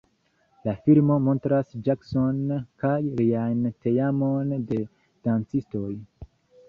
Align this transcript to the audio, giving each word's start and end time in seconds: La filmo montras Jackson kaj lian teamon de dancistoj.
La 0.67 0.71
filmo 0.85 1.17
montras 1.25 1.75
Jackson 1.89 2.39
kaj 2.85 2.95
lian 3.21 3.63
teamon 3.87 4.57
de 4.73 4.81
dancistoj. 5.29 5.89